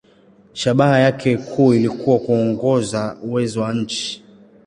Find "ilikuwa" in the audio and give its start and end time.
1.73-2.19